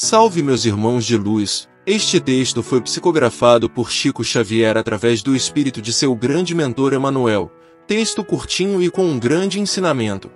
[0.00, 5.82] Salve meus irmãos de luz, este texto foi psicografado por Chico Xavier através do espírito
[5.82, 7.50] de seu grande mentor Emanuel,
[7.84, 10.30] texto curtinho e com um grande ensinamento.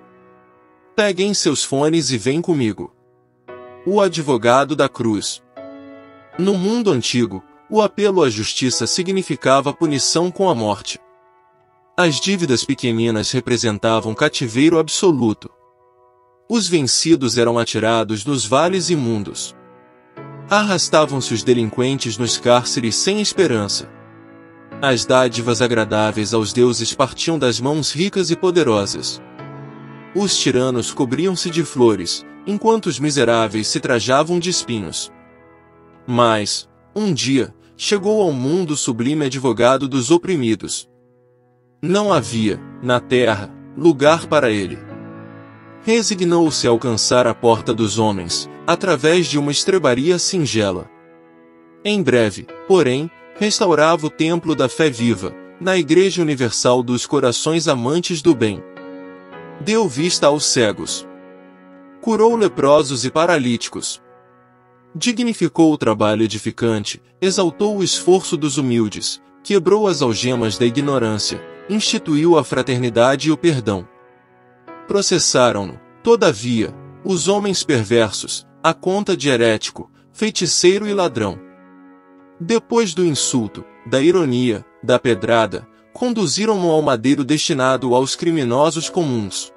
[0.97, 2.93] Peguem seus fones e vem comigo.
[3.87, 5.41] O advogado da cruz.
[6.37, 7.41] No mundo antigo,
[7.71, 10.99] o apelo à justiça significava punição com a morte.
[11.97, 15.49] As dívidas pequeninas representavam cativeiro absoluto.
[16.55, 19.57] Os vencidos eram atirados nos vales imundos.
[20.51, 23.91] Arrastavam-se os delinquentes nos cárceres sem esperança.
[24.83, 29.19] As dádivas agradáveis aos deuses partiam das mãos ricas e poderosas.
[30.15, 35.11] Os tiranos cobriam-se de flores, enquanto os miseráveis se trajavam de espinhos.
[36.07, 40.87] Mas, um dia, chegou ao mundo sublime advogado dos oprimidos.
[41.81, 44.92] Não havia, na terra, lugar para ele
[45.85, 50.89] resignou-se a alcançar a porta dos homens, através de uma estrebaria singela.
[51.85, 58.23] Em breve, porém, restaurava o templo da fé viva, na Igreja Universal dos Corações Amantes
[58.23, 58.63] do Bem.
[59.61, 61.07] Deu vista aos cegos.
[62.01, 64.01] Curou leprosos e paralíticos.
[64.95, 72.39] Dignificou o trabalho edificante, exaltou o esforço dos humildes, quebrou as algemas da ignorância, instituiu
[72.39, 73.89] a fraternidade e o perdão.
[74.87, 81.39] Processaram-no, todavia, os homens perversos, a conta de herético, feiticeiro e ladrão.
[82.39, 89.53] Depois do insulto, da ironia, da pedrada, conduziram-no ao madeiro destinado aos criminosos comuns.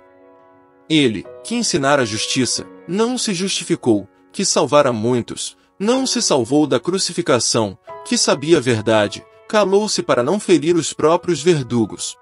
[0.89, 6.79] Ele, que ensinara a justiça, não se justificou, que salvara muitos, não se salvou da
[6.79, 12.15] crucificação, que sabia a verdade, calou-se para não ferir os próprios verdugos.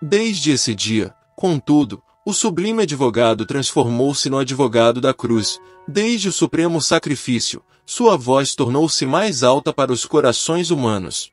[0.00, 5.60] Desde esse dia, Contudo, o sublime advogado transformou-se no advogado da cruz.
[5.86, 11.30] Desde o supremo sacrifício, sua voz tornou-se mais alta para os corações humanos.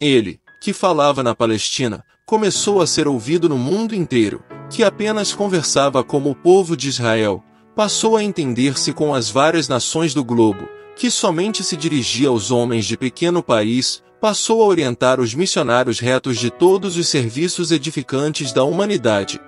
[0.00, 6.02] Ele, que falava na Palestina, começou a ser ouvido no mundo inteiro, que apenas conversava
[6.02, 7.42] como o povo de Israel,
[7.74, 12.86] passou a entender-se com as várias nações do globo, que somente se dirigia aos homens
[12.86, 18.62] de pequeno país, passou a orientar os missionários retos de todos os serviços edificantes da
[18.62, 19.40] humanidade.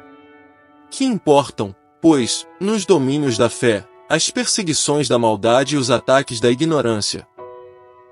[0.91, 6.51] Que importam, pois, nos domínios da fé, as perseguições da maldade e os ataques da
[6.51, 7.27] ignorância.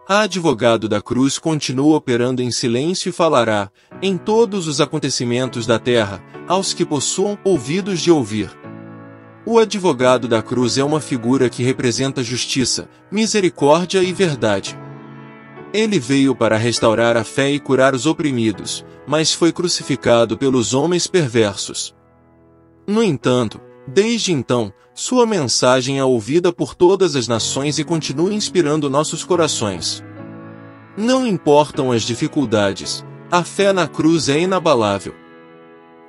[0.09, 3.71] A advogado da cruz continua operando em silêncio e falará,
[4.03, 8.51] em todos os acontecimentos da terra, aos que possuam ouvidos de ouvir.
[9.47, 14.77] O advogado da cruz é uma figura que representa justiça, misericórdia e verdade.
[15.73, 21.07] Ele veio para restaurar a fé e curar os oprimidos, mas foi crucificado pelos homens
[21.07, 21.95] perversos.
[22.87, 28.91] No entanto, desde então, sua mensagem é ouvida por todas as nações e continua inspirando
[28.91, 30.05] nossos corações.
[30.97, 35.15] Não importam as dificuldades, a fé na cruz é inabalável.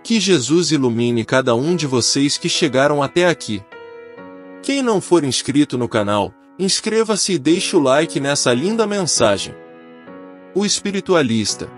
[0.04, 3.64] Que Jesus ilumine cada um de vocês que chegaram até aqui.
[4.64, 9.56] Quem não for inscrito no canal, Inscreva-se e deixe o like nessa linda mensagem.
[10.54, 11.70] O espiritualista,